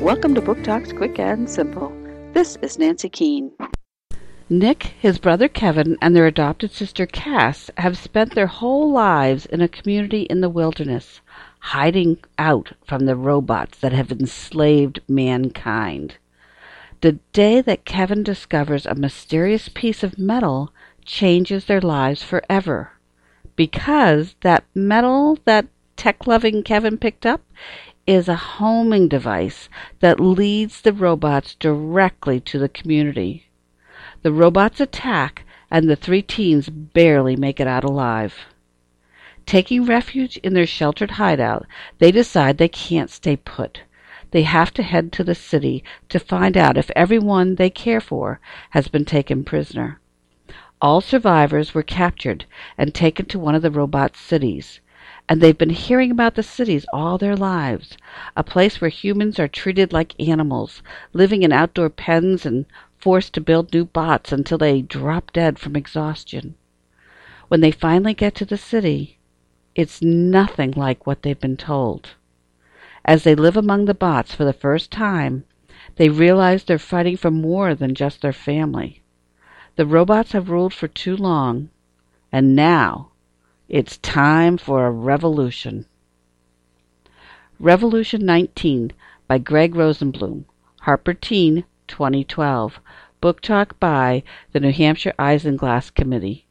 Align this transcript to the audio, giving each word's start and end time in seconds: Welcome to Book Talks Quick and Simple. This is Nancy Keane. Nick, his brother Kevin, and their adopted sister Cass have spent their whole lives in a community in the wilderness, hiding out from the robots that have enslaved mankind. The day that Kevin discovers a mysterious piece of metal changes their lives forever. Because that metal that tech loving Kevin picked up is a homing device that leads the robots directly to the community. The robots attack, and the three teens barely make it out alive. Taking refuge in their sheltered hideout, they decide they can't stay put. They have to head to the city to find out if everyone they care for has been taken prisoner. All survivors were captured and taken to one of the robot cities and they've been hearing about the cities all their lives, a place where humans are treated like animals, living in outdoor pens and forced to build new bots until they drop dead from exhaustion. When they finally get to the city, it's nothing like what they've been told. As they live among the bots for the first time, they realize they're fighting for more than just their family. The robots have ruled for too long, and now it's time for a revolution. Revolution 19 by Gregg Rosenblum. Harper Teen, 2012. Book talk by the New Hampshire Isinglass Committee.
Welcome 0.00 0.36
to 0.36 0.40
Book 0.40 0.62
Talks 0.62 0.92
Quick 0.92 1.18
and 1.18 1.50
Simple. 1.50 1.92
This 2.32 2.56
is 2.62 2.78
Nancy 2.78 3.08
Keane. 3.08 3.50
Nick, 4.48 4.84
his 4.84 5.18
brother 5.18 5.48
Kevin, 5.48 5.98
and 6.00 6.14
their 6.14 6.28
adopted 6.28 6.70
sister 6.70 7.04
Cass 7.04 7.68
have 7.78 7.98
spent 7.98 8.36
their 8.36 8.46
whole 8.46 8.92
lives 8.92 9.44
in 9.44 9.60
a 9.60 9.66
community 9.66 10.22
in 10.22 10.40
the 10.40 10.48
wilderness, 10.48 11.20
hiding 11.58 12.18
out 12.38 12.74
from 12.86 13.06
the 13.06 13.16
robots 13.16 13.78
that 13.80 13.90
have 13.90 14.12
enslaved 14.12 15.00
mankind. 15.08 16.14
The 17.00 17.18
day 17.32 17.60
that 17.60 17.84
Kevin 17.84 18.22
discovers 18.22 18.86
a 18.86 18.94
mysterious 18.94 19.68
piece 19.68 20.04
of 20.04 20.16
metal 20.16 20.72
changes 21.04 21.64
their 21.64 21.80
lives 21.80 22.22
forever. 22.22 22.92
Because 23.56 24.36
that 24.42 24.62
metal 24.76 25.40
that 25.44 25.66
tech 25.96 26.28
loving 26.28 26.62
Kevin 26.62 26.98
picked 26.98 27.26
up 27.26 27.40
is 28.08 28.26
a 28.26 28.56
homing 28.56 29.06
device 29.06 29.68
that 30.00 30.18
leads 30.18 30.80
the 30.80 30.94
robots 30.94 31.54
directly 31.56 32.40
to 32.40 32.58
the 32.58 32.68
community. 32.68 33.50
The 34.22 34.32
robots 34.32 34.80
attack, 34.80 35.44
and 35.70 35.90
the 35.90 35.94
three 35.94 36.22
teens 36.22 36.70
barely 36.70 37.36
make 37.36 37.60
it 37.60 37.66
out 37.66 37.84
alive. 37.84 38.46
Taking 39.44 39.84
refuge 39.84 40.38
in 40.38 40.54
their 40.54 40.64
sheltered 40.64 41.12
hideout, 41.12 41.66
they 41.98 42.10
decide 42.10 42.56
they 42.56 42.68
can't 42.68 43.10
stay 43.10 43.36
put. 43.36 43.82
They 44.30 44.44
have 44.44 44.72
to 44.74 44.82
head 44.82 45.12
to 45.12 45.22
the 45.22 45.34
city 45.34 45.84
to 46.08 46.18
find 46.18 46.56
out 46.56 46.78
if 46.78 46.90
everyone 46.96 47.56
they 47.56 47.68
care 47.68 48.00
for 48.00 48.40
has 48.70 48.88
been 48.88 49.04
taken 49.04 49.44
prisoner. 49.44 50.00
All 50.80 51.02
survivors 51.02 51.74
were 51.74 51.82
captured 51.82 52.46
and 52.78 52.94
taken 52.94 53.26
to 53.26 53.38
one 53.38 53.54
of 53.54 53.60
the 53.60 53.70
robot 53.70 54.16
cities 54.16 54.80
and 55.28 55.40
they've 55.40 55.58
been 55.58 55.70
hearing 55.70 56.10
about 56.10 56.34
the 56.34 56.42
cities 56.42 56.86
all 56.92 57.18
their 57.18 57.36
lives, 57.36 57.96
a 58.36 58.42
place 58.42 58.80
where 58.80 58.90
humans 58.90 59.38
are 59.38 59.48
treated 59.48 59.92
like 59.92 60.18
animals, 60.20 60.82
living 61.12 61.42
in 61.42 61.52
outdoor 61.52 61.90
pens 61.90 62.46
and 62.46 62.66
forced 62.98 63.32
to 63.34 63.40
build 63.40 63.72
new 63.72 63.84
bots 63.84 64.32
until 64.32 64.58
they 64.58 64.82
drop 64.82 65.32
dead 65.32 65.58
from 65.58 65.76
exhaustion. 65.76 66.54
When 67.48 67.60
they 67.60 67.70
finally 67.70 68.14
get 68.14 68.34
to 68.36 68.44
the 68.44 68.58
city, 68.58 69.18
it's 69.74 70.02
nothing 70.02 70.72
like 70.72 71.06
what 71.06 71.22
they've 71.22 71.38
been 71.38 71.56
told. 71.56 72.10
As 73.04 73.24
they 73.24 73.34
live 73.34 73.56
among 73.56 73.84
the 73.84 73.94
bots 73.94 74.34
for 74.34 74.44
the 74.44 74.52
first 74.52 74.90
time, 74.90 75.44
they 75.96 76.08
realize 76.08 76.64
they're 76.64 76.78
fighting 76.78 77.16
for 77.16 77.30
more 77.30 77.74
than 77.74 77.94
just 77.94 78.20
their 78.20 78.32
family. 78.32 79.02
The 79.76 79.86
robots 79.86 80.32
have 80.32 80.50
ruled 80.50 80.74
for 80.74 80.88
too 80.88 81.16
long, 81.16 81.70
and 82.32 82.54
now 82.56 83.12
it's 83.68 83.98
time 83.98 84.56
for 84.56 84.86
a 84.86 84.90
revolution. 84.90 85.84
Revolution 87.60 88.24
19 88.24 88.92
by 89.26 89.36
Gregg 89.36 89.74
Rosenblum. 89.74 90.46
Harper 90.80 91.12
Teen, 91.12 91.64
2012. 91.86 92.80
Book 93.20 93.42
talk 93.42 93.78
by 93.78 94.22
the 94.52 94.60
New 94.60 94.72
Hampshire 94.72 95.12
Isinglass 95.18 95.94
Committee. 95.94 96.47